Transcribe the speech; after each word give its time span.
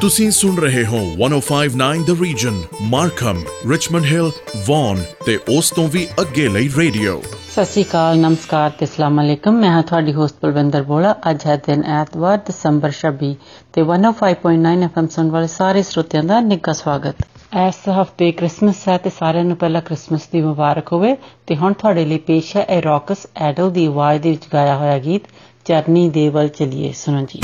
ਤੁਸੀਂ 0.00 0.30
ਸੁਣ 0.30 0.56
ਰਹੇ 0.56 0.84
ਹੋ 0.86 0.98
1059 1.18 2.00
the 2.06 2.14
region 2.22 2.62
Markham 2.82 3.42
Richmond 3.70 4.04
Hill 4.04 4.30
Vaughan 4.66 5.02
ਤੇ 5.26 5.38
ਉਸ 5.56 5.70
ਤੋਂ 5.70 5.88
ਵੀ 5.88 6.06
ਅੱਗੇ 6.20 6.48
ਲਈ 6.48 6.68
ਰੇਡੀਓ 6.78 7.20
ਸਤਿ 7.22 7.64
ਸ਼੍ਰੀ 7.64 7.84
ਅਕਾਲ, 7.84 8.18
ਨਮਸਕਾਰ 8.18 8.70
ਤੇ 8.70 8.84
ਅਸਲਾਮ 8.84 9.20
ਅਲੈਕਮ। 9.20 9.54
ਮੈਂ 9.60 9.70
ਹਾਂ 9.70 9.82
ਤੁਹਾਡੀ 9.82 10.12
ਹੋਸਟ 10.12 10.34
ਬਲਵਿੰਦਰ 10.42 10.82
ਬੋਲਾ। 10.82 11.14
ਅੱਜ 11.30 11.46
ਹੈ 11.46 11.56
ਦਿਨ 11.56 11.84
ਐਤਵਾਰ, 11.94 12.36
ਦਸੰਬਰ 12.48 12.92
26 12.98 13.32
ਤੇ 13.72 13.82
105.9 13.82 14.84
ਐਫਐਮ 14.84 15.06
ਸੁਣ 15.06 15.30
ਵਾਲੇ 15.30 15.46
ਸਾਰੇ 15.46 15.82
ਸਰੋਤਿਆਂ 15.82 16.22
ਦਾ 16.24 16.40
ਨਿੱਘਾ 16.40 16.72
ਸਵਾਗਤ। 16.72 17.26
ਇਸ 17.66 17.82
ਹਫ਼ਤੇ 18.02 18.30
ਕ੍ਰਿਸਮਸ 18.32 18.88
ਹੈ 18.88 18.98
ਤੇ 18.98 19.10
ਸਾਰਿਆਂ 19.18 19.44
ਨੂੰ 19.44 19.56
ਪਹਿਲਾਂ 19.56 19.82
ਕ੍ਰਿਸਮਸ 19.82 20.28
ਦੀ 20.32 20.40
ਮੁਬਾਰਕ 20.42 20.92
ਹੋਵੇ 20.92 21.16
ਤੇ 21.46 21.56
ਹੁਣ 21.56 21.72
ਤੁਹਾਡੇ 21.72 22.04
ਲਈ 22.04 22.18
ਪੇਸ਼ 22.26 22.56
ਹੈ 22.56 22.66
ਇਹ 22.70 22.82
ਰੌਕਸ 22.82 23.26
ਐਡਲ 23.36 23.70
ਦੀ 23.70 23.86
ਆਵਾਜ਼ 23.86 24.22
ਦੇ 24.22 24.30
ਵਿੱਚ 24.30 24.48
ਗਾਇਆ 24.52 24.76
ਹੋਇਆ 24.76 24.98
ਗੀਤ 24.98 25.22
ਚਰਨੀ 25.64 26.08
ਦੇ 26.10 26.28
ਵੱਲ 26.28 26.48
ਚਲੀਏ। 26.48 26.92
ਸੁਣੋ 26.92 27.26
ਜੀ। 27.34 27.40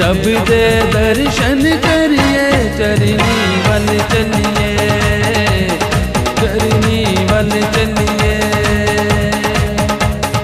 रब 0.00 0.24
दे 0.48 0.62
दर्शन 0.92 1.60
करिए 1.84 2.46
चरनी 2.78 3.36
वल 3.66 3.86
चलिए 4.12 4.70
चरनी 6.40 6.98
वल 7.30 7.50
चलिए। 7.76 8.34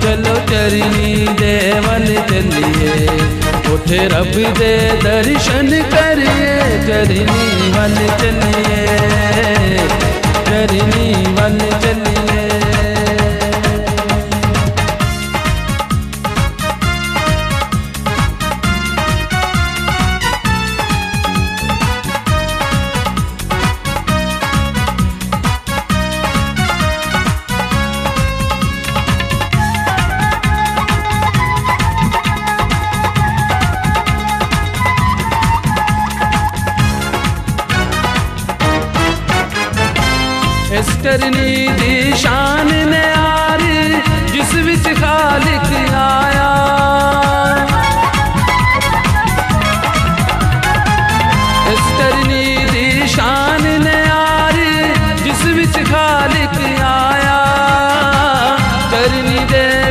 चलो 0.03 0.35
चरनी 0.51 1.13
देवल 1.41 2.07
चलिए, 2.31 2.95
उठे 3.75 4.01
रब 4.15 4.35
दे 4.61 4.73
दर्शन 5.05 5.71
करिए 5.95 6.55
चरनी 6.89 7.47
वल 7.77 7.99
चलिए 8.23 8.81
चरनी 10.49 11.11
वल 11.39 11.59
चलिए। 11.85 12.42
करनी 41.03 41.69
दी 41.69 42.17
शान 42.17 42.67
ने 42.67 43.13
जिस 44.33 44.55
बिच 44.55 44.99
खालिक 44.99 45.95
आया। 45.95 46.51
इस 51.73 51.85
करनी 51.99 52.57
जिस 55.25 55.45
विच 55.45 55.89
खालिक 55.89 56.83
आया। 56.83 57.41
करनी 58.91 59.39
दे 59.39 59.91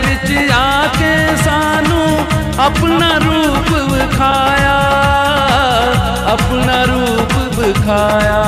अपना 2.67 3.17
रूप 3.17 3.91
विखाया। 3.91 4.77
अपना 6.31 6.83
रूप 6.83 7.59
विखाया। 7.59 8.41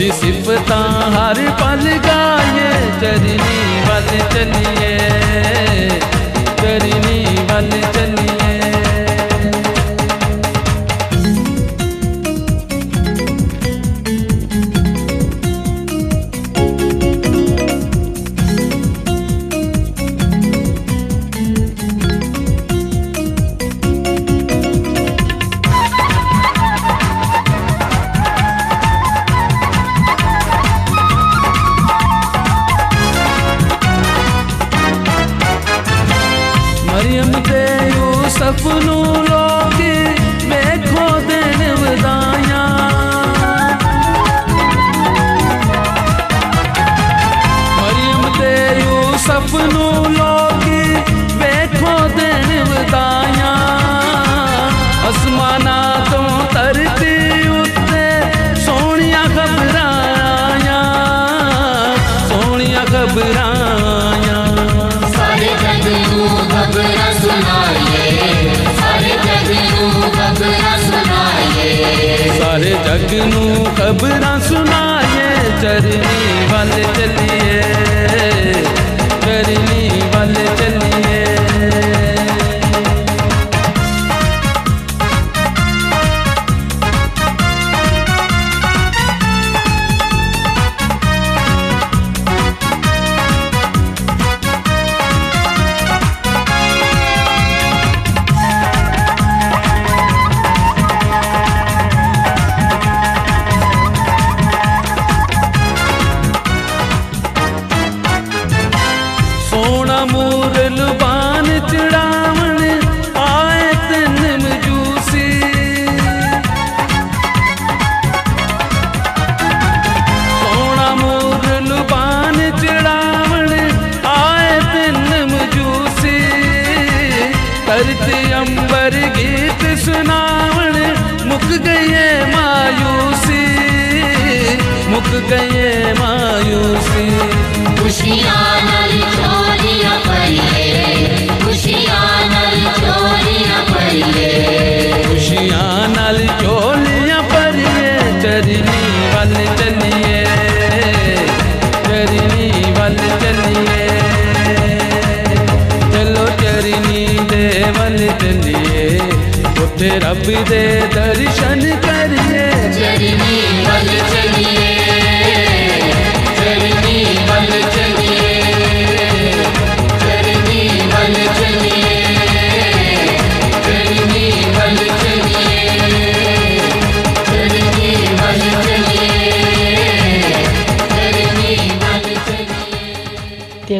तेरी 0.00 0.12
सिफता 0.18 0.76
हर 1.14 1.38
पल 1.60 1.82
गाए 2.06 2.68
चरनी 3.00 3.58
बल 3.88 4.08
चलिए। 4.32 5.69
सारे 72.40 72.72
जगनू 72.86 73.42
खबर 73.78 74.24
सुनाए 74.48 75.28
चरनी 75.62 76.18
वाले 76.52 76.84
चली 76.98 77.39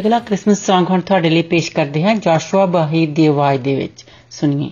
ਅਗਲਾ 0.00 0.18
ਕ੍ਰਿਸਮਸ 0.18 0.70
Song 0.70 0.86
ਹੁਣ 0.90 1.00
ਤੁਹਾਡੇ 1.00 1.30
ਲਈ 1.30 1.42
ਪੇਸ਼ 1.42 1.70
ਕਰਦੇ 1.72 2.02
ਹਾਂ 2.02 2.14
ਜੋਸ਼ੂਆ 2.14 2.66
ਬਾਹੀਰ 2.66 3.10
ਦੀ 3.10 3.26
ਆਵਾਜ਼ 3.26 3.60
ਦੇ 3.60 3.74
ਵਿੱਚ 3.74 4.04
ਸੁਣੀਏ 4.30 4.70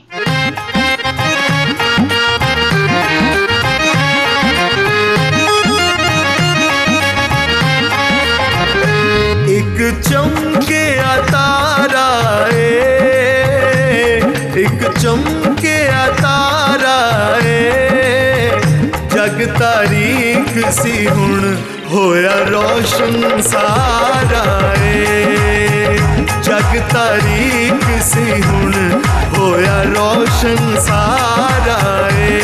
ਇੱਕ 9.49 10.01
ਚਮਕਿਆ 10.11 11.17
ਤਾਰਾ 11.33 12.49
ਏ 12.55 14.21
ਇੱਕ 14.57 14.99
ਚਮਕਿਆ 15.01 16.07
ਤਾਰਾ 16.23 16.97
ਏ 17.45 17.71
ਜਗ 19.15 19.45
ਤਾਰੀਖ 19.59 20.71
ਸੀ 20.71 21.07
ਹੁਣ 21.07 21.57
होया 21.92 22.34
रोशन 22.50 23.42
सारा 23.42 24.42
है 24.82 25.98
जग 26.48 26.76
तारीख 26.94 27.86
सी 28.10 28.26
हुन 28.48 28.74
होया 29.38 29.82
रोशन 29.96 30.76
सारा 30.88 31.78
है 32.18 32.38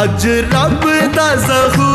अज 0.00 0.26
रब 0.54 0.82
दा 1.16 1.28
जहू 1.46 1.85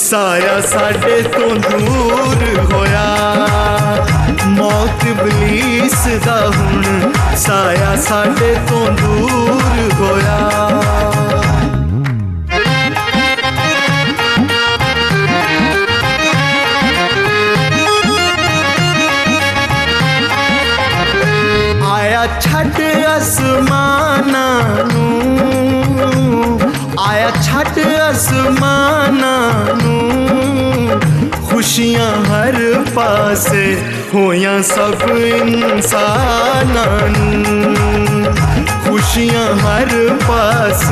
ਸਾਇਆ 0.00 0.60
ਸਾਡੇ 0.60 1.20
ਤੋਂ 1.22 1.54
ਦੂਰ 1.56 2.72
ਹੋਇਆ 2.72 3.04
ਮੌਤ 4.48 5.04
ਇਬਲੀਸ 5.06 6.06
ਦਾ 6.26 6.40
ਹੁਣ 6.46 7.12
ਸਾਇਆ 7.36 7.96
ਸਾਡੇ 7.96 8.54
ਤੋਂ 8.68 8.86
ਦੂਰ 8.92 9.92
ਹੋਇਆ 9.92 10.38
ਆਇਆ 21.86 22.26
ਛੱਡ 22.40 22.80
दुनिया 31.91 32.09
हर 32.27 32.57
पास 32.95 33.47
होया 34.13 34.51
सब 34.61 35.01
इंसानन। 35.27 37.15
खुशियाँ 38.85 39.47
हर 39.59 39.91
पास 40.23 40.85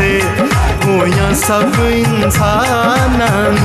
होया 0.85 1.29
सब 1.43 1.79
इंसानन। 1.89 3.57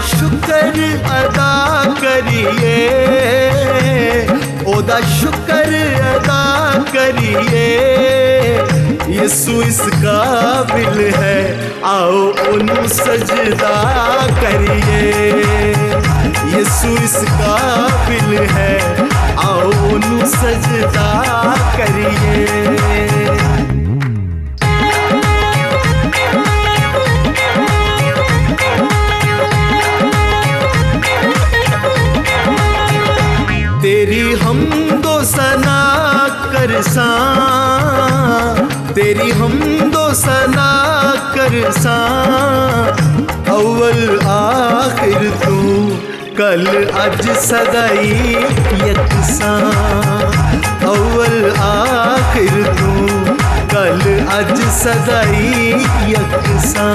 शुक्र 0.00 0.58
अदा 1.10 1.54
करिए। 2.00 3.39
ओदा 4.80 4.98
शुक्र 5.06 5.78
अदा 6.10 6.42
करिए। 6.92 7.64
यीशु 9.14 9.54
इस 9.62 9.80
काबिल 10.04 11.00
है, 11.16 11.40
आओ 11.84 12.20
उन 12.52 12.70
सजदा 12.92 13.72
करिए। 14.38 15.02
यीशु 16.54 16.94
इस 17.04 17.16
काबिल 17.40 18.30
है, 18.52 18.72
आओ 19.44 19.68
उन 19.90 20.08
सजदा 20.36 21.10
करिए। 21.76 22.40
करसा 36.80 37.06
तेरी 38.94 39.30
हम 39.30 39.58
दो 39.92 40.04
सना 40.14 40.68
करसा 41.34 41.96
अव्वल 43.54 44.00
आखिर 44.34 45.28
तू, 45.42 45.56
कल 46.38 46.64
अज 47.02 47.28
सदाई 47.38 48.32
यकसा 48.88 49.52
अव्वल 50.92 51.38
आखिर 51.68 52.62
तू, 52.80 52.94
कल 53.74 54.00
अज 54.38 54.56
सदाई 54.80 55.72
यकसा 56.12 56.88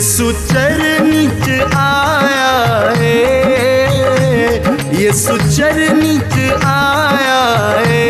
यीशु 0.00 0.32
चरनिच 0.32 1.48
आया 1.76 2.52
है। 2.96 3.16
यीशु 5.00 5.36
चरनिच 5.56 6.36
आया 6.64 7.42
है। 7.86 8.06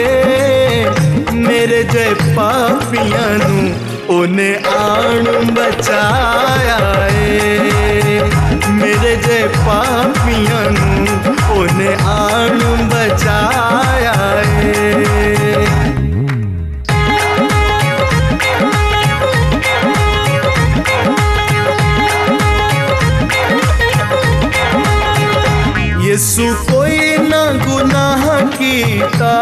मेरे 1.34 1.82
जय 1.84 2.14
पापियाँ 2.14 3.32
उन्हें 4.18 4.56
ओने 4.64 5.40
बचाया 5.50 6.78
है। 6.96 7.09
ना 27.28 27.42
गुनाह 27.64 28.24
कीता 28.56 29.34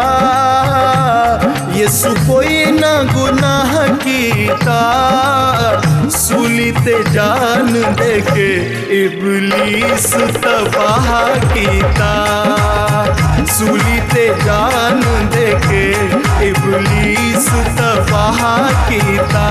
यीशु 1.79 2.15
कोई 2.27 2.65
ना 2.79 2.93
गुनाह 3.13 3.75
कीता 4.05 4.79
सुली 6.19 6.71
ते 6.85 6.97
जान 7.13 7.73
देके 8.01 8.49
इबलीस 9.03 10.13
तबाह 10.45 11.09
कीता 11.55 12.13
सूली 13.55 14.01
ते 14.15 14.27
जान 14.45 15.03
देके 15.35 15.85
इबलीस 16.49 17.49
तबाह 17.81 18.43
कीता 18.91 19.47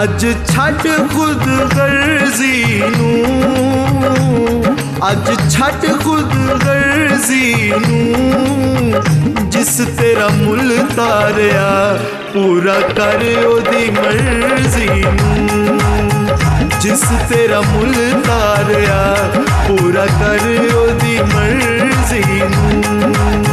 ਅੱਜ 0.00 0.26
ਛੱਡ 0.48 0.86
ਖੁਦ 1.12 1.46
ਗਰਜ਼ੀ 1.76 2.82
ਨੂੰ 2.96 4.64
ਅੱਜ 5.10 5.52
ਛੱਡ 5.52 5.86
ਖੁਦ 6.04 6.34
ਗਰਜ਼ੀ 6.64 7.72
ਨੂੰ 7.88 9.50
ਜਿਸ 9.50 9.76
ਤੇਰਾ 9.98 10.28
ਮੁੱਲ 10.28 10.86
ਤਾਰਿਆ, 10.96 11.98
ਪੂਰਾ 12.32 12.80
ਕਰ 12.96 13.24
ਉਹਦੀ 13.46 13.90
ਮਰਜ਼ੀ 13.90 14.88
ਨੂੰ। 15.02 15.78
ਜਿਸ 16.80 17.04
ਤੇਰਾ 17.28 17.60
ਮੁੱਲ 17.60 17.94
ਤਾਰਿਆ, 18.26 19.30
ਪੂਰਾ 19.68 20.06
ਕਰ 20.06 20.48
ਉਹਦੀ 20.74 21.18
ਮਰਜ਼ੀ 21.34 22.42
ਨੂੰ। 22.42 23.51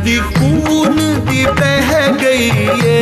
नदी 0.00 0.18
खून 0.18 0.96
दी 1.24 1.44
बह 1.56 1.90
गई 2.20 2.46
ये। 2.82 3.00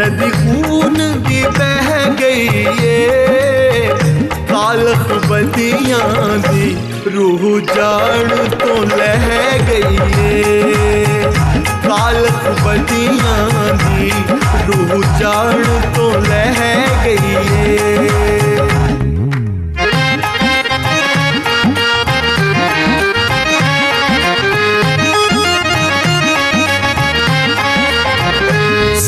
नदी 0.00 0.28
खून 0.30 0.96
दी 1.28 1.40
बह 1.58 1.88
गई 2.20 2.64
ये। 2.82 2.98
कालख 4.50 5.06
बदिया 5.30 6.00
दी 6.48 6.68
रूह 7.14 7.46
जान 7.70 8.28
तो 8.54 8.74
लह 8.96 9.26
गई 9.70 9.96
ये। 10.18 11.24
कालख 11.86 12.44
बदिया 12.66 13.36
दी 13.84 14.10
रूह 14.68 15.18
जान 15.18 15.64
तो 15.96 16.10
लह 16.20 16.60
गई 17.04 17.34
ये। 17.62 18.37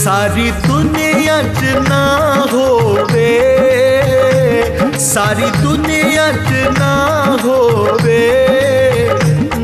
सारी 0.01 0.51
दुनिया 0.51 1.43
च 1.43 1.63
ना 1.89 2.05
होवे। 2.53 3.33
सारी 4.99 5.51
दुनिया 5.51 6.33
च 6.33 6.79
ना 6.79 6.93
होवे। 7.43 8.23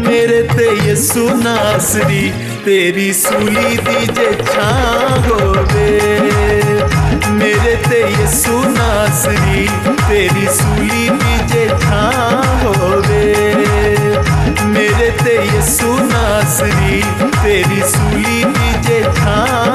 मेरे 0.08 0.42
ते 0.42 0.90
यसु 0.90 1.20
नासरी, 1.20 2.30
तेरी 2.64 3.12
सूली 3.12 3.76
दी 3.76 4.06
जे 4.06 4.32
छा 4.44 4.70
होवे। 5.26 5.90
मेरे 7.30 7.76
ते 7.76 8.26
सुना 8.26 8.68
नासरी, 8.68 9.68
तेरी 10.08 10.46
सूली 10.46 11.08
दी 11.08 11.46
जे 11.46 11.68
छा 11.68 12.02
होवे। 12.62 13.24
मेरे 14.66 15.10
ते 15.10 15.58
यसु 15.58 15.92
नासरी, 15.92 17.02
तेरी 17.42 17.82
सूली 17.82 18.44
नीचे 18.44 19.02
छा 19.02 19.65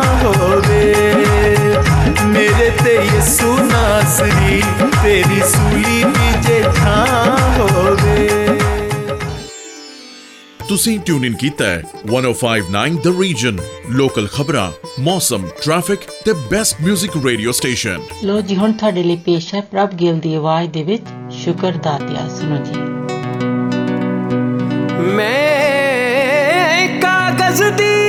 ਤੁਸੀਂ 10.70 10.98
ਟਿਊਨ 11.00 11.24
ਇਨ 11.24 11.34
ਕੀਤਾ 11.34 11.66
ਹੈ 11.66 11.82
1059 12.06 12.96
ਦ 13.02 13.12
ਰੀਜਨ 13.20 13.58
ਲੋਕਲ 13.90 14.26
ਖਬਰਾਂ 14.28 14.70
ਮੌਸਮ 15.00 15.46
ਟ੍ਰੈਫਿਕ 15.62 16.06
ਤੇ 16.24 16.32
ਬੈਸਟ 16.50 16.82
뮤직 16.82 17.20
ਰੇਡੀਓ 17.24 17.52
ਸਟੇਸ਼ਨ 17.52 18.00
ਲੋ 18.24 18.40
ਜੀ 18.40 18.56
ਹੁਣ 18.56 18.72
ਤੁਹਾਡੇ 18.72 19.02
ਲਈ 19.02 19.16
ਪੇਸ਼ 19.26 19.54
ਹੈ 19.54 19.60
ਪ੍ਰਭ 19.70 19.94
ਗਿੱਲ 19.94 20.18
ਦੀ 20.20 20.34
ਆਵਾਜ਼ 20.34 20.70
ਦੇ 20.70 20.82
ਵਿੱਚ 20.82 21.04
ਸ਼ੁਕਰ 21.34 21.76
ਦਾਤਿਆ 21.84 22.28
ਸੁਣੋ 22.36 22.64
ਜੀ 22.64 22.80
ਮੈਂ 25.12 27.00
ਕਾਗਜ਼ 27.00 27.62
ਦੀ 27.72 27.99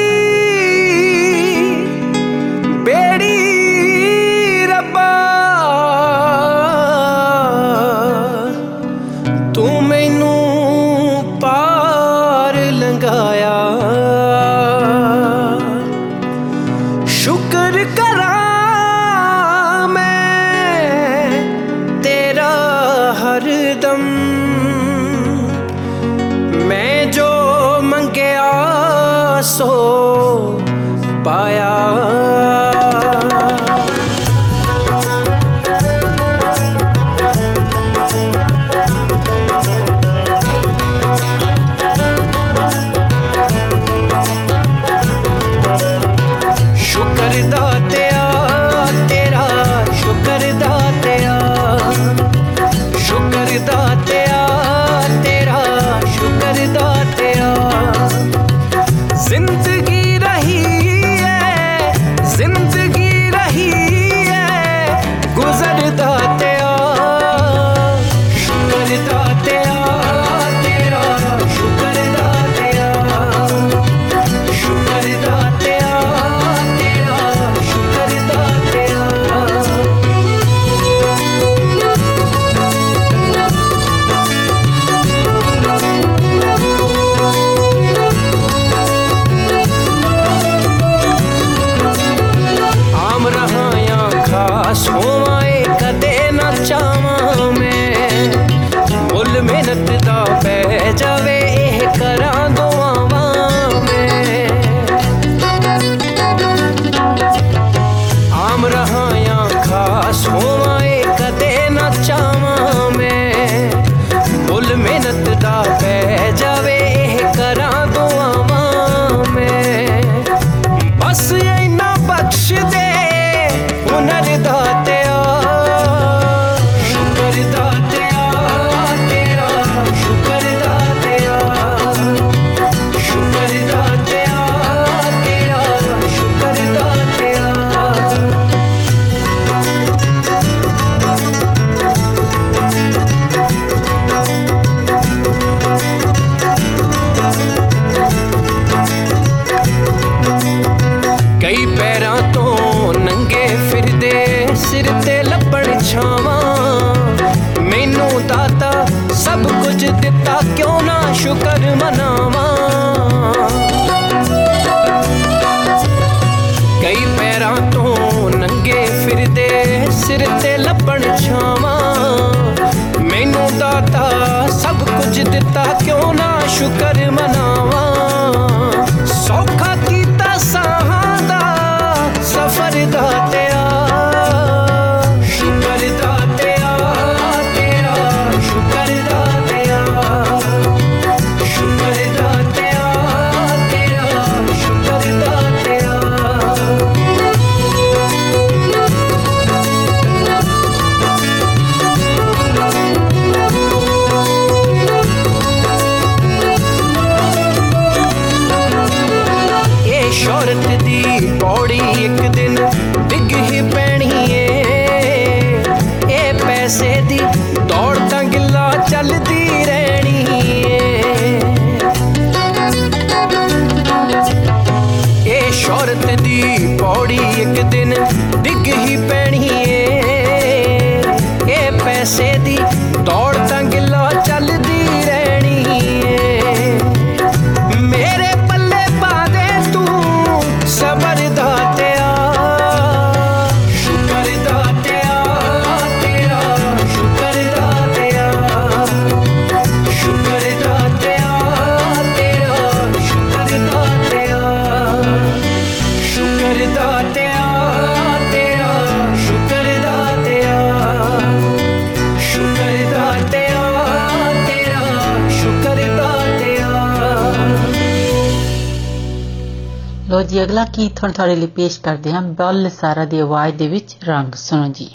ਸੰਗੀਤ 270.72 270.96
ਥੋੜੇ 270.96 271.12
ਥੋੜੇ 271.12 271.36
ਲਈ 271.36 271.46
ਪੇਸ਼ 271.46 271.80
ਕਰਦੇ 271.80 272.12
ਹਾਂ 272.12 272.22
ਬੱਲ 272.22 272.70
ਸਾਰਾ 272.70 273.04
ਦੀ 273.04 273.18
ਆਵਾਜ਼ 273.20 273.56
ਦੇ 273.56 273.68
ਵਿੱਚ 273.68 273.96
ਰੰਗ। 274.04 274.34
ਸੁਣੋ 274.34 274.68
ਜੀ। 274.68 274.90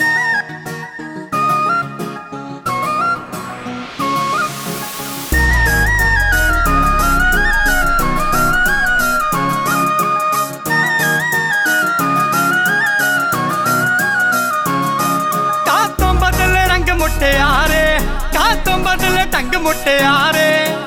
ਮੁਟਿਆਰੇ? 16.98 18.00
ਕਾ 18.34 18.56
ਤੋਂ 18.56 18.78
ਬਦਲ 18.78 19.26
ਟੰਗ 19.32 19.56
ਮੁਟਿਆਰੇ? 19.56 20.87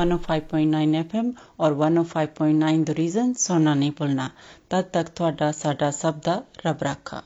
105.9 0.00 1.02
FM 1.02 1.28
और 1.60 1.76
105.9 1.80 2.84
द 2.84 2.94
रीजन 2.98 3.32
ਸੋਨਾ 3.38 3.74
नहीं 3.74 3.90
भूलना 3.90 4.28
ਤਦ 4.70 4.84
तक 4.96 5.08
ਤੁਹਾਡਾ 5.16 5.50
साडा 5.50 5.90
ਸਭ 5.90 6.14
ਦਾ 6.24 6.42
ਰੱਬ 6.66 6.82
ਰਾਖਾ 6.82 7.22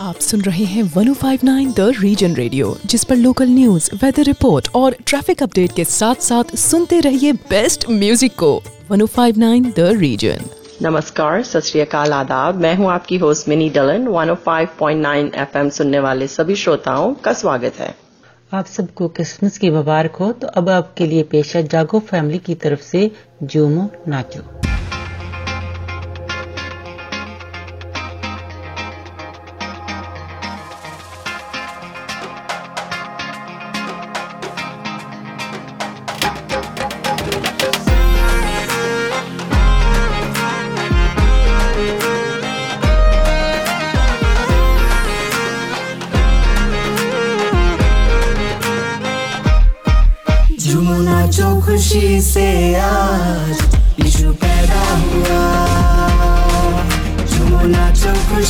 ਆਪ 0.00 0.20
ਸੁਣ 0.20 0.40
हैं 0.50 0.84
105.9 0.84 1.72
द 1.76 1.80
रीजन 1.80 2.34
रेडियो 2.34 2.68
जिस 2.84 3.04
पर 3.04 3.16
लोकल 3.16 3.48
न्यूज़ 3.48 3.90
वेदर 4.02 4.22
रिपोर्ट 4.22 4.68
और 4.74 4.96
ट्रैफ़िक 5.06 5.42
अपडेट 5.42 5.72
के 5.72 5.84
साथ-साथ 5.84 6.56
सुनते 6.56 7.00
रहिए 7.00 7.32
बेस्ट 7.32 7.90
म्यूज़िक 7.90 8.32
को। 8.38 8.62
105.9 8.92 9.74
द 9.76 9.78
रीजन 9.78 10.50
नमस्कार 10.82 11.42
सत 11.42 11.94
आदाब। 11.96 12.54
मैं 12.54 12.74
हूँ 12.74 12.90
आपकी 12.90 13.16
होस्ट 13.16 13.48
मिनी 13.48 13.70
डलन 13.70 14.08
105.9 14.08 15.34
एफएम 15.34 15.68
सुनने 15.68 16.00
वाले 16.00 16.28
सभी 16.28 16.56
श्रोताओं 16.56 17.14
का 17.14 17.32
स्वागत 17.32 17.74
है। 17.78 18.07
आप 18.52 18.66
सबको 18.66 19.08
क्रिसमस 19.08 19.58
की 19.58 19.70
मुबारक 19.70 20.14
हो। 20.16 20.32
तो 20.32 20.46
अब 20.46 20.68
आपके 20.68 21.06
लिए 21.06 21.22
पेश 21.22 21.56
है 21.56 21.62
जागो 21.62 21.98
फैमिली 22.00 22.38
की 22.38 22.54
तरफ़ 22.54 22.80
से 22.80 23.10
जूमो 23.42 23.90
नाचो। 24.08 24.40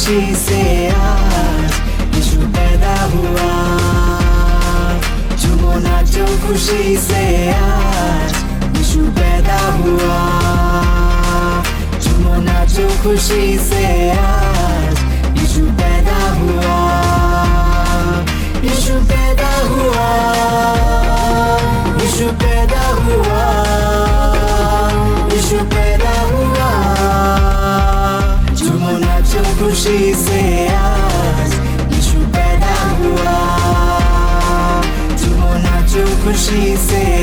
खुशी 0.09 0.35
से 0.35 0.61
आज 0.89 1.73
यीशु 2.15 2.41
पैदा 2.57 2.95
हुआ 3.13 3.49
झूमो 5.37 5.75
नाचो 5.85 6.27
खुशी 6.47 6.97
से 7.09 7.27
आज 7.53 8.33
यीशु 8.79 9.05
पैदा 9.21 9.61
हुआ 9.77 10.19
झूमो 12.01 12.41
नाचो 12.49 12.89
खुशी 13.05 13.59
से 13.69 13.87
आज। 14.11 14.38
नाचो 36.51 37.18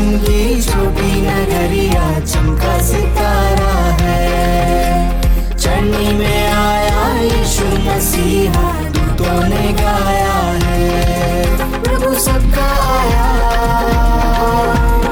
की 0.00 0.62
छोटी 0.62 1.10
नगरिया, 1.20 2.04
चमका 2.20 2.74
सितारा 2.82 3.74
है। 4.00 5.56
चढ़ने 5.56 6.12
में 6.12 6.52
आया 6.52 7.02
यीशु 7.22 7.66
मसीहा 7.86 8.72
दूतों 8.88 9.40
ने 9.48 9.72
गाया 9.72 10.38
है। 10.64 11.82
प्रभु 11.82 12.14
सबका 12.14 12.68
आया, 12.96 13.26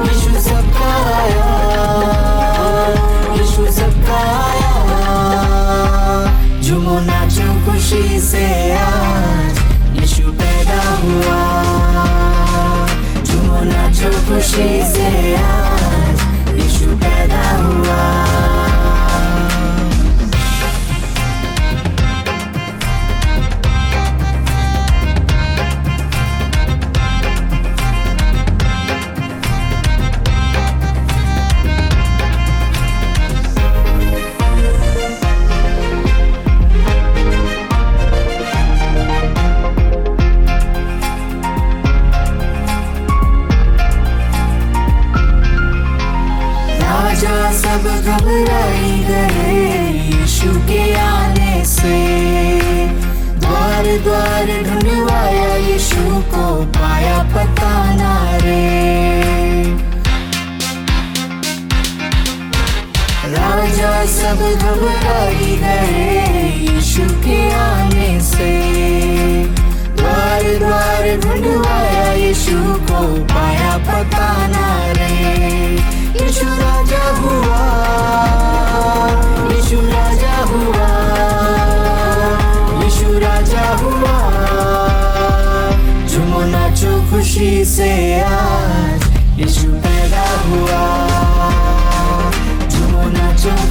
यीशु 0.03 0.33
सबका 0.41 0.91
आया, 1.17 1.47
यीशु 3.33 3.71
सबका 3.71 4.21
आया। 4.43 4.73
झूमो 6.61 6.99
नाचो 6.99 7.49
खुशी 7.65 8.19
से 8.19 8.45
आज 8.73 9.28
नाचो 14.59 15.58
से। 51.79 51.97
द्वार 53.39 53.85
द्वार 54.03 54.47
ढूंढवाया 54.63 55.55
यीशु 55.55 56.03
को, 56.31 56.45
पाया 56.77 57.17
पता 57.35 57.73
ना 57.95 58.37
रे। 58.37 58.67
राजा 63.31 63.93
सब 64.05 64.39
घबराई 64.59 65.55
गए 65.57 66.43
यीशु 66.57 67.03
के 67.25 67.39
आने 67.53 68.19
से। 68.21 68.51
द्वार 69.95 70.43
द्वार 70.59 71.05
ढूंढवाया 71.19 72.11
यीशु 72.13 72.57
को, 72.89 73.01
पाया 73.25 73.77
पता 73.77 74.29
ना 74.47 74.67
रे। 74.91 75.13
यीशु 76.19 76.45
राजा 76.45 77.05
हुआ। 77.19 77.59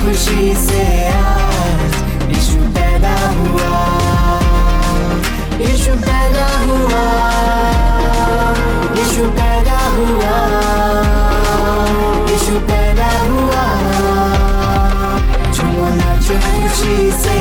खुशी 0.09 0.55
से 0.57 0.83
आज 1.09 1.97
यीशु 2.31 2.61
पैदा 2.77 3.17
हुआ, 3.39 3.81
यीशु 5.61 5.97
पैदा 6.05 6.47
हुआ, 6.63 7.03
यीशु 8.99 9.29
पैदा 9.41 9.81
हुआ, 9.97 10.33
यीशु 12.31 12.57
पैदा 12.71 13.11
हुआ। 13.27 13.67
झूमो 15.53 15.89
नाचो 16.01 16.41
खुशी 16.47 16.97
से 17.23 17.38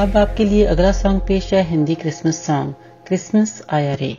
अब 0.00 0.16
आपके 0.16 0.44
लिए 0.44 0.64
अगला 0.64 0.92
सॉन्ग 0.92 1.20
पेश 1.28 1.52
है 1.54 1.62
हिंदी 1.70 1.94
क्रिसमस 1.94 2.36
सॉन्ग 2.46 2.74
क्रिसमस 3.06 3.62
आया 3.72 3.94
रे। 3.94 4.10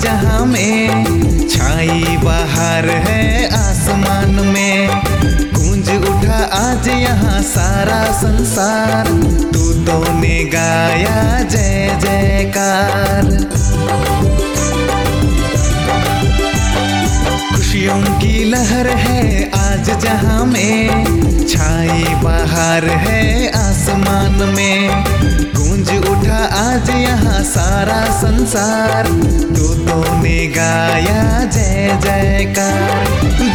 जहाँ 0.00 0.46
में 0.46 1.48
छाई 1.48 2.16
बाहर 2.24 2.88
है 2.88 3.46
आसमान 3.58 4.30
में। 4.30 4.88
गूंज 5.54 5.88
उठा 6.08 6.38
आज 6.54 6.88
यहाँ 6.88 7.42
सारा 7.42 8.02
संसार। 8.12 9.08
दूतों 9.52 10.20
ने 10.20 10.44
गाया 10.44 11.42
जय 11.42 11.98
जयकार। 12.02 13.24
खुशियों 17.56 18.00
की 18.18 18.44
लहर 18.44 18.88
है 18.96 19.50
आज 19.60 19.90
जहाँ 20.04 20.44
में। 20.46 21.46
छाई 21.46 22.14
बाहर 22.24 22.84
है 22.84 23.48
आसमान 23.58 24.42
में। 24.56 25.17
आज 26.52 26.90
यहाँ 26.90 27.42
सारा 27.42 28.04
संसार। 28.04 29.08
दूतों 29.52 30.22
ने 30.22 30.46
गाया 30.46 31.44
जय 31.44 31.98
जयकार। 32.02 33.04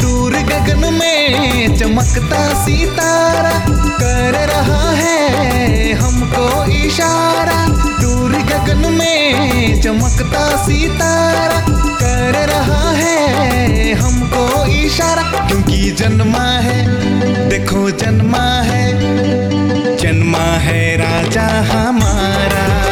दूर 0.02 0.34
गगन 0.34 0.94
में 0.94 1.78
चमकता 1.78 2.66
सितारा। 2.66 3.60
कर 3.98 4.48
रहा 4.48 4.92
है 4.92 5.94
हमको 5.94 6.66
इशारा। 6.66 7.68
दूर 8.02 8.32
गगन 8.32 8.94
में 8.94 9.82
चमकता 9.82 10.66
सितारा। 10.66 11.66
कर 11.98 12.48
रहा 12.48 12.92
है 12.92 13.94
हमको 13.94 14.66
इशारा। 14.66 15.48
क्योंकि 15.48 15.92
जन्मा 15.92 16.44
है, 16.44 16.88
देखो 17.50 17.92
जन्मा 17.92 18.62
है। 18.62 18.94
जन्मा 19.98 20.38
है 20.38 20.98
राजा 20.98 21.48
हमारा। 21.48 22.83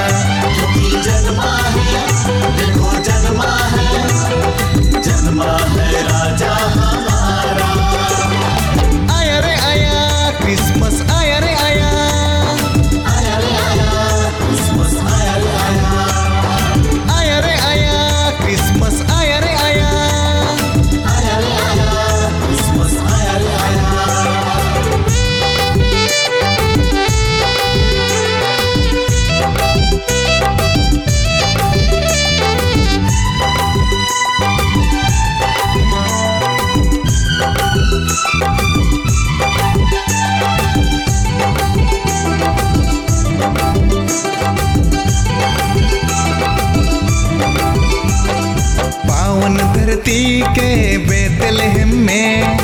धरती 50.11 50.41
के 50.55 50.97
बेतलहम 50.97 51.89
में, 51.97 52.57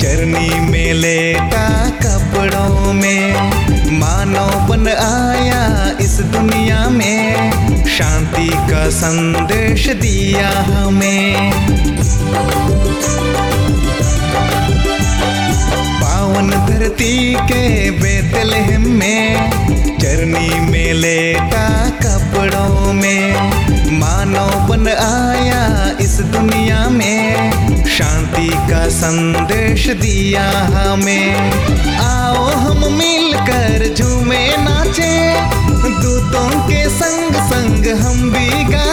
चरनी 0.00 0.60
में 0.60 0.92
लेटा 0.92 1.66
कपड़ों 2.02 2.92
में। 2.92 3.98
मानव 3.98 4.52
बन 4.68 4.88
आया 4.88 5.64
इस 6.00 6.14
दुनिया 6.32 6.88
में, 6.88 7.86
शांति 7.88 8.48
का 8.70 8.88
संदेश 8.90 9.86
दिया 10.00 10.48
हमें। 10.68 11.52
पावन 16.00 16.50
धरती 16.68 17.34
के 17.52 17.90
बेतलहम 18.00 18.88
में, 18.90 19.50
चरनी 20.00 20.60
में 20.70 20.92
लेटा 20.94 21.68
कपड़ों 22.02 22.92
में। 22.92 23.54
मानव 23.94 24.50
बन 24.68 24.88
आया 24.88 25.62
इस 26.14 26.20
दुनिया 26.20 26.88
में 26.88 27.84
शांति 27.84 28.48
का 28.70 28.82
संदेश 28.88 29.86
दिया 30.02 30.44
हमें। 30.74 31.34
आओ 32.00 32.44
हम 32.64 32.92
मिलकर 32.92 33.94
झूमे 33.94 34.46
नाचे, 34.56 35.10
दूतों 36.02 36.48
के 36.68 36.88
संग 37.00 37.34
संग 37.50 37.86
हम 38.02 38.30
भी 38.30 38.64
गाएँ 38.64 38.83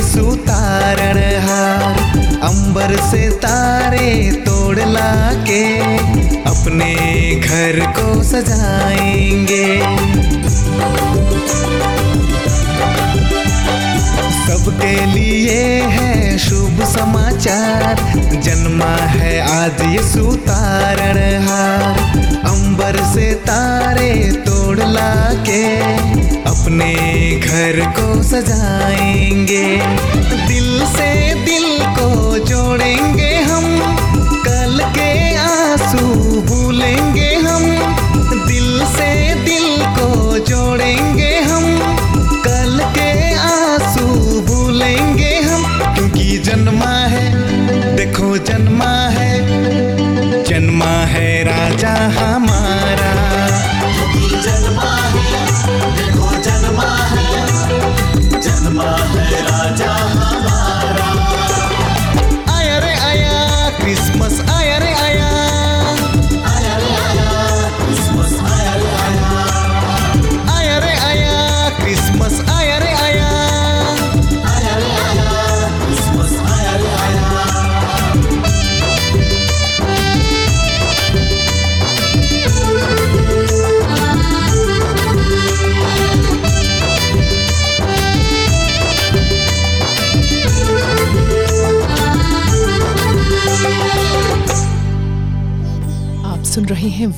आज 0.00 0.06
यीशु 0.06 0.36
तारणहार 0.36 1.98
अंबर 2.42 2.96
से 3.10 3.30
तारे 3.30 4.32
तोड़ 4.32 4.78
ला 4.78 5.32
के 5.32 5.78
अपने 6.40 6.94
घर 7.34 7.80
को 7.98 8.22
सजाएँगे। 8.22 9.80
सबके 14.46 15.06
लिए 15.06 15.82
है 15.82 16.38
शुभ 16.38 16.84
समाचार। 16.84 17.96
जन्मा 18.40 18.96
है 18.96 19.40
आज 19.40 19.82
ये 19.82 20.02
सुतारण 20.02 21.14
तारणहार 21.14 21.98
अंबर 22.46 22.96
से 23.14 23.34
तारे 23.34 24.32
तोड़ 24.32 24.78
ला 24.78 25.34
के 25.48 26.29
अपने 26.50 26.94
घर 27.40 27.80
को 27.96 28.22
सजाएँगे। 28.22 29.66
दिल 30.48 30.86
से 30.86 31.10
दिल 31.44 31.66
को 31.98 32.38
जोड़ेंगे। 32.44 33.29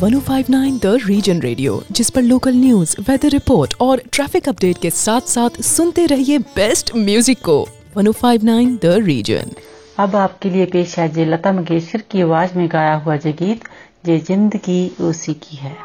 1059 0.02 0.78
द 0.82 0.98
रीजन 1.06 1.40
रेडियो 1.40 1.72
जिस 1.90 2.08
पर 2.10 2.22
लोकल 2.22 2.54
न्यूज़ 2.54 2.94
वेदर 3.08 3.28
रिपोर्ट 3.30 3.74
और 3.80 4.00
ट्रैफ़िक 4.12 4.48
अपडेट 4.48 4.78
के 4.82 4.90
साथ 4.90 5.28
साथ 5.28 5.60
सुनते 5.62 6.06
रहिए 6.06 6.38
बेस्ट 6.56 6.90
म्यूज़िक 6.96 7.38
को। 7.44 7.56
1059 7.98 8.74
द 8.82 8.94
रीजन 9.04 9.52
अब 9.98 10.16
आपके 10.16 10.50
लिए 10.50 10.66
पेश 10.66 10.98
है 10.98 11.08
जय 11.12 11.24
लता 11.24 11.52
मंगेशकर 11.52 12.02
की 12.10 12.20
आवाज़ 12.20 12.58
में 12.58 12.68
गाया 12.72 12.94
हुआ 12.96 13.16
जय 13.16 13.32
गीत 13.32 13.64
जय 14.06 14.18
ज़िंदगी 14.18 14.88
उसी 15.00 15.34
की 15.34 15.56
है। 15.56 15.76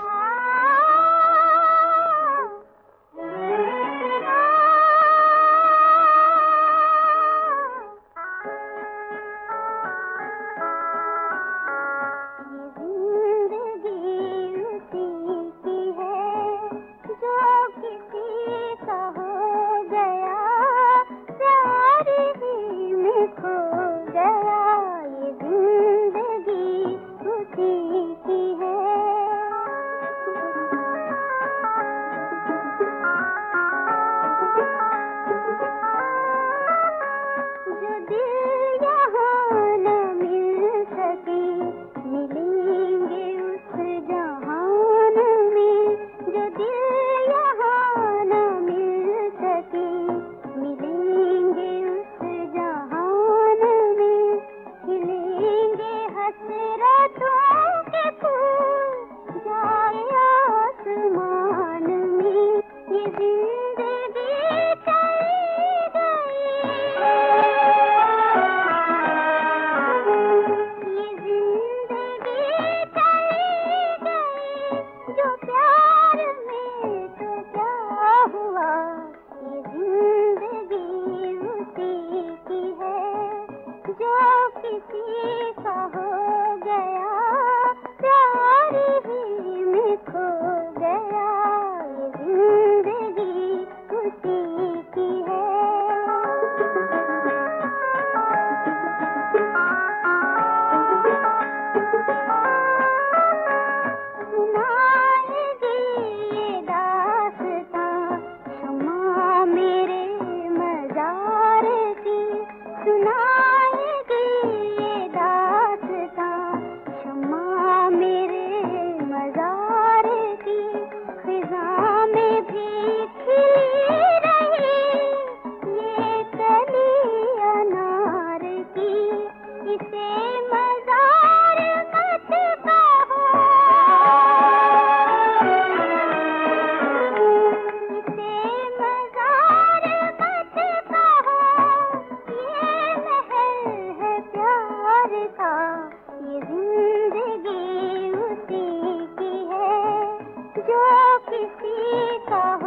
जो 150.68 151.18
किसी 151.30 152.18
का 152.30 152.67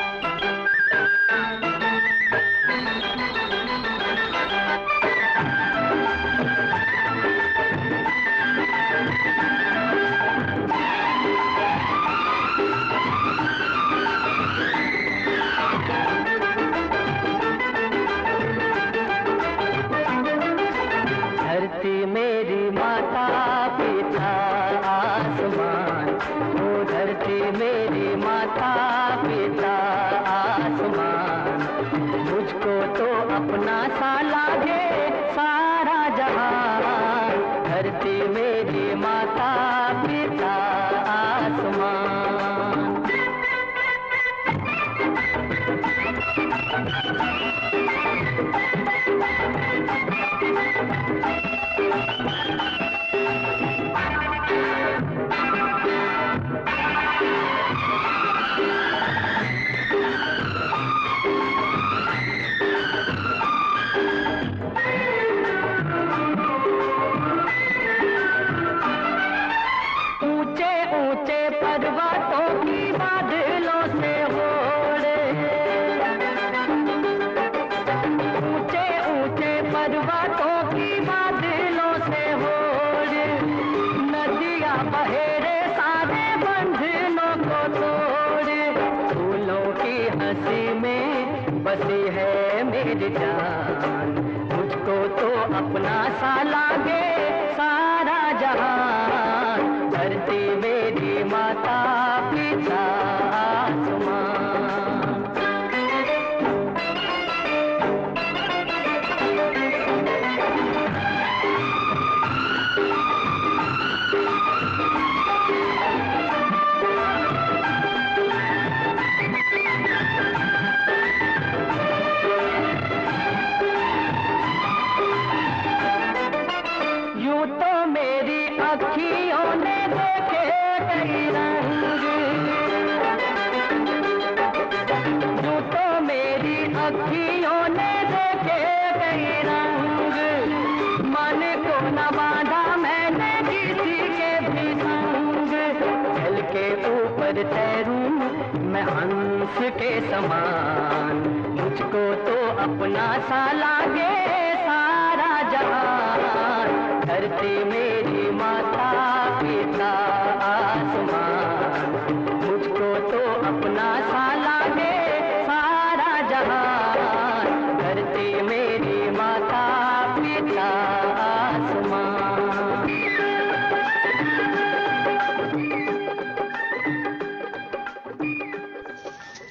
के 149.69 150.11
समान। 150.11 151.15
मुझको 151.61 152.03
तो 152.15 152.35
अपना 152.57 153.17
सा 153.17 153.51
लागे 153.51 154.09
सारा 154.55 155.51
जहान। 155.51 157.01
धरती 157.05 157.63
मेरी 157.63 158.20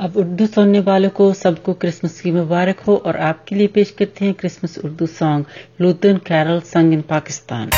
अब 0.00 0.16
उर्दू 0.16 0.46
सुनने 0.46 0.80
वालों 0.80 1.08
को 1.10 1.32
सबको 1.34 1.72
क्रिसमस 1.80 2.20
की 2.20 2.30
मुबारक 2.32 2.78
हो 2.80 2.96
और 3.06 3.16
आपके 3.26 3.54
लिए 3.54 3.66
पेश 3.74 3.90
करते 3.90 4.24
हैं 4.24 4.34
क्रिसमस 4.34 4.78
उर्दू 4.84 5.06
सॉन्ग 5.06 5.46
लूतन 5.80 6.16
कैरल 6.26 6.60
संग 6.66 6.92
इन 6.92 7.00
पाकिस्तान। 7.10 7.70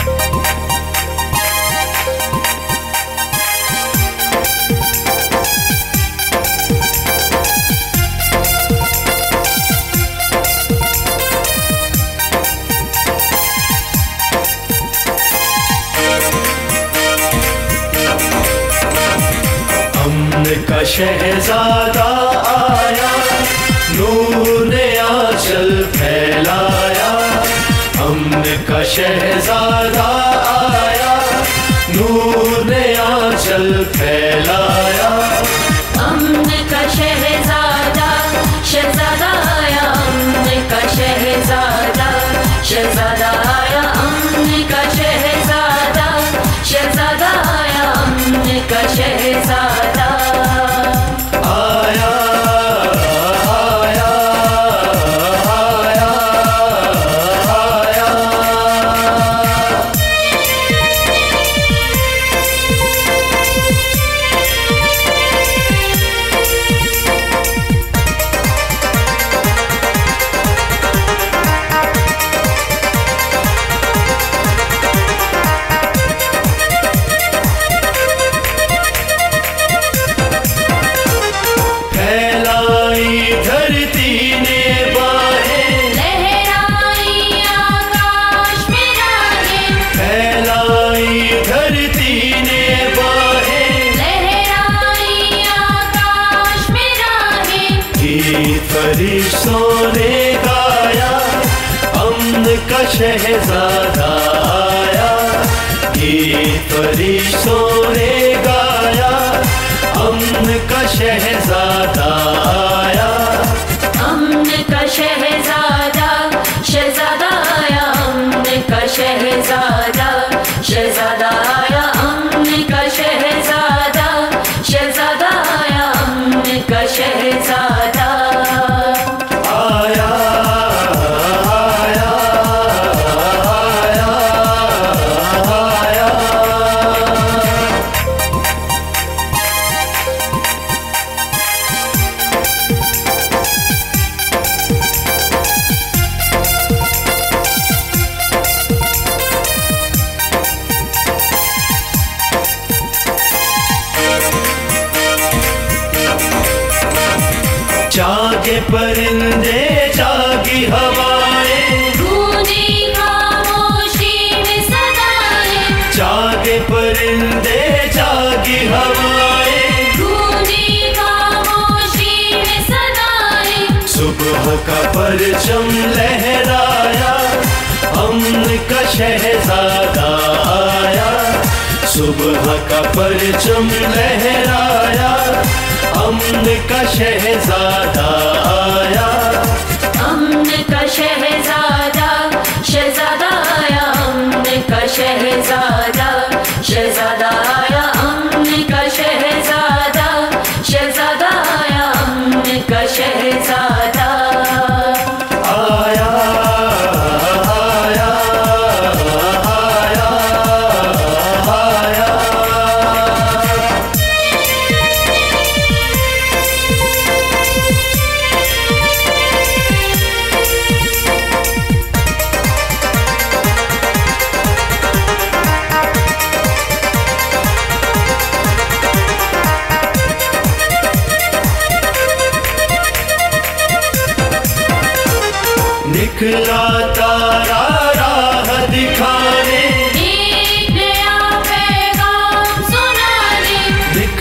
का 20.73 20.83
शहजादा 20.85 22.05
आया, 22.51 23.11
नूर 23.97 24.67
ने 24.67 24.87
आंचल 24.99 25.69
फैलाया। 25.97 27.11
अमन 28.05 28.45
का 28.69 28.83
शहजादा 28.95 30.09
आया, 30.55 31.15
नूर 31.97 32.65
ने 32.65 32.85
आंचल 32.97 33.85
फैलाया 33.97 34.62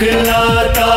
दिखलाता 0.02 0.91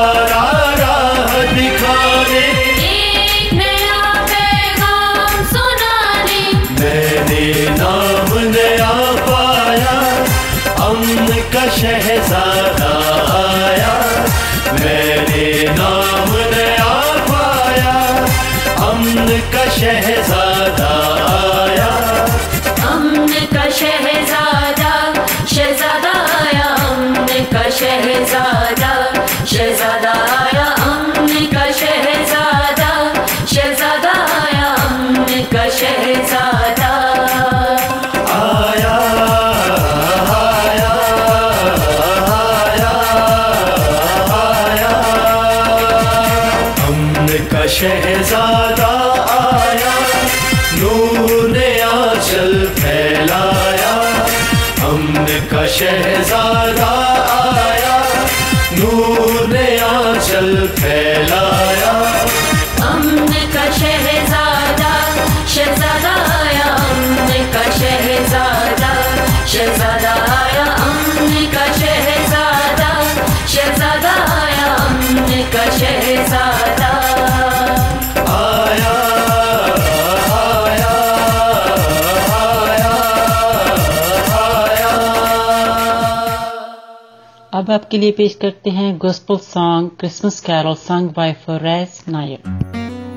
अब 87.66 87.72
आपके 87.72 87.98
लिए 87.98 88.12
पेश 88.12 88.34
करते 88.36 88.70
हैं 88.70 88.98
gospel 88.98 89.38
song 89.38 89.90
Christmas 90.00 90.40
carol 90.40 90.74
sung 90.76 91.10
by 91.10 91.32
for 91.46 91.62
Nayar 92.10 93.15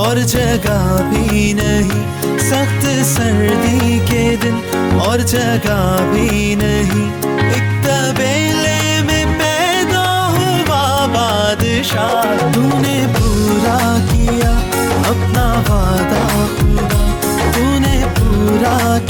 और 0.00 0.18
जगह 0.32 0.84
भी 1.10 1.52
नहीं, 1.54 2.02
सख्त 2.50 2.84
सर्दी 3.06 3.98
के 4.10 4.24
दिन 4.36 4.56
और 5.06 5.22
जगह 5.32 5.82
भी 6.12 6.56
नहीं। 6.56 7.06
एक 7.50 7.68
तबेले 7.84 8.80
में 9.08 9.26
पैदा 9.38 10.04
हुआ 10.36 10.82
बादशाह, 11.16 12.34
तूने 12.54 12.98
पूरा 13.16 13.78
किया, 14.10 14.52
अपना 15.12 15.46
वादा 15.68 16.24
पूरा, 16.56 17.00
तूने 17.56 17.96
पूरा 18.18 18.76
किया 18.98 19.09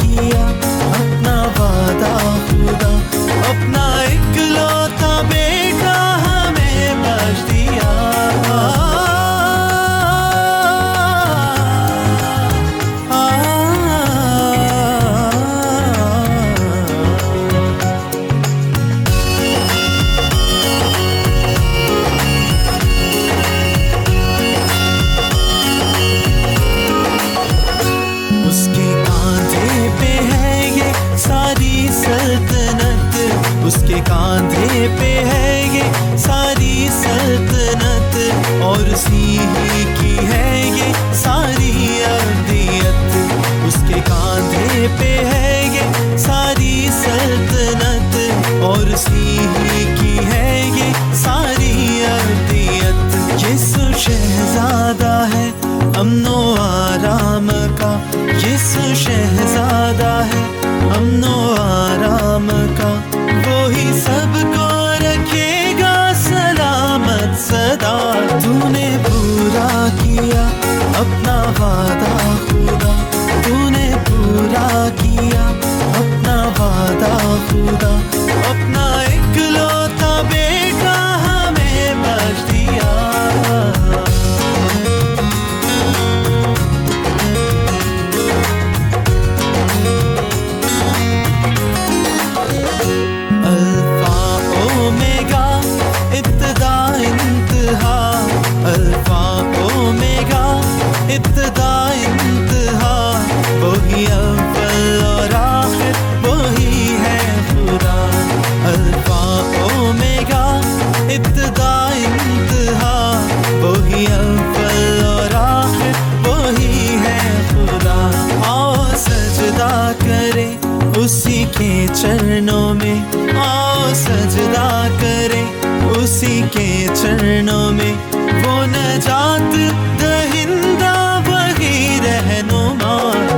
के 126.56 126.88
चरणों 126.88 127.70
में 127.70 127.94
वो 128.42 128.54
नजात 128.66 129.52
दहिंदा 130.00 131.18
वही 131.18 132.00
रहनुमा। 132.00 132.94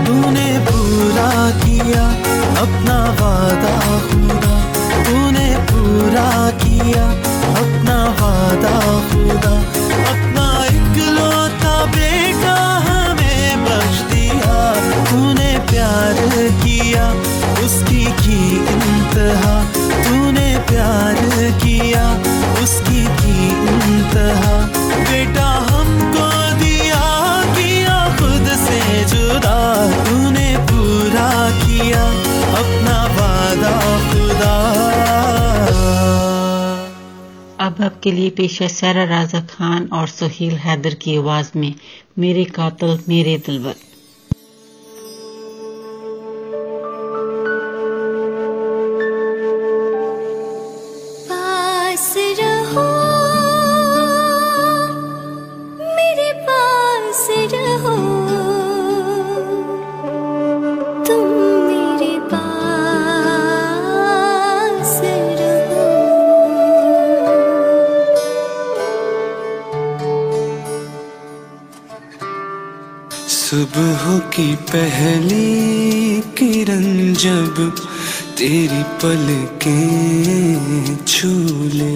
तूने 0.07 0.59
पूरा 0.59 1.31
किया, 1.51 2.05
अपना 2.63 2.99
वादा 3.21 3.75
खुदा। 4.09 4.55
तूने 5.05 5.57
पूरा 5.71 6.51
किया, 6.51 7.05
अपना 7.57 7.99
वादा 8.21 8.77
खुदा। 9.11 9.55
अपना 10.13 10.47
इकलौता 10.67 11.87
बेटा 11.87 12.57
हमें 12.89 13.65
बख्श 13.65 14.01
दिया। 14.13 14.75
तूने 15.05 15.59
प्यार 15.71 16.17
किया, 16.65 17.11
उसकी 17.65 18.05
की 18.05 18.57
इंतहा। 18.57 19.65
तूने 20.05 20.59
प्यार 20.59 21.22
इंतहा 24.23 24.57
बेटा, 25.11 25.47
हमको 25.69 26.27
दिया 26.59 27.01
किया, 27.55 27.97
खुद 28.17 28.47
से 28.59 28.81
जुदा 29.05 29.57
तूने 30.05 30.51
पूरा 30.71 31.31
किया, 31.61 32.03
अपना 32.61 32.97
वादा 33.17 33.73
खुदा। 34.13 34.55
अब 37.67 37.83
आपके 37.83 38.13
लिए 38.13 38.31
पेश 38.31 38.61
है 38.63 38.69
सारा 38.69 39.05
राजा 39.05 39.41
खान 39.51 39.89
और 39.93 40.07
सुहेल 40.09 40.55
हैदर 40.57 40.95
की 40.95 41.17
आवाज़ 41.17 41.51
में, 41.57 41.75
मेरे 42.19 42.45
कातल, 42.45 42.99
मेरे 43.09 43.37
दिलबर 43.47 43.75
पहली 74.75 76.21
किरण 76.39 77.13
जब 77.15 77.57
तेरी 78.39 78.83
पल 79.03 79.27
के 79.65 79.79
ले। 81.77 81.92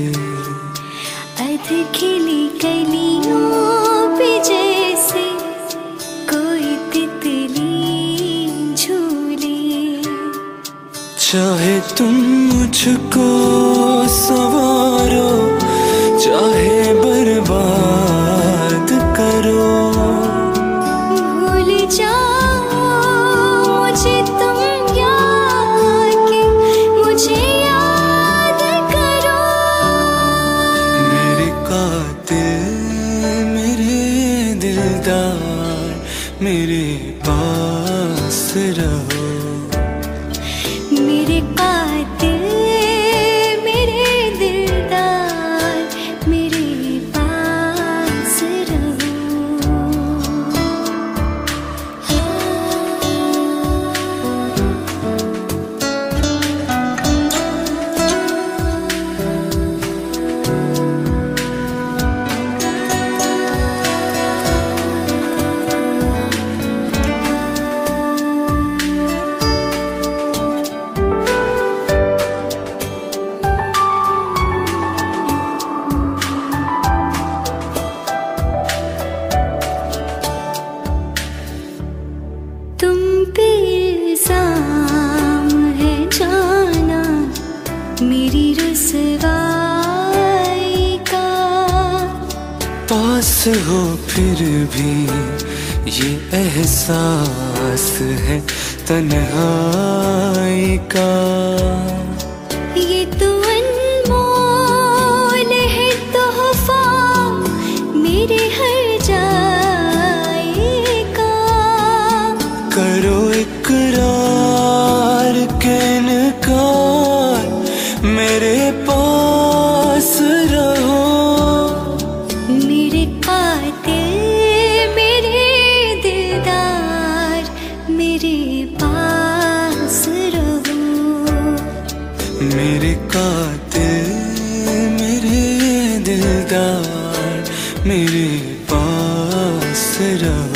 दिलदार 136.16 137.44
मेरे 137.86 138.28
पास 138.70 139.84
रहो। 140.22 140.55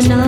জানা 0.00 0.27